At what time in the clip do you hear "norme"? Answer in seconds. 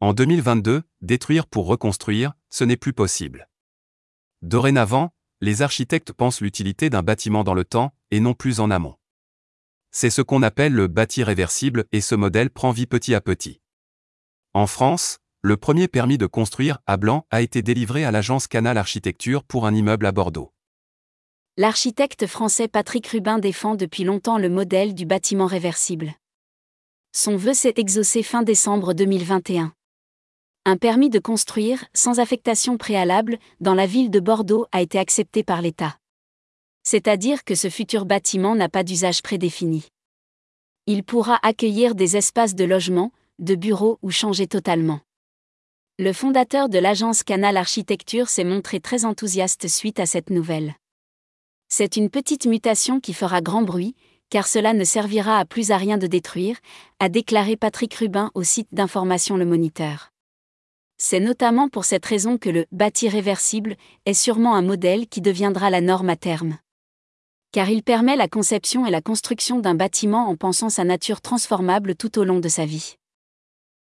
65.82-66.08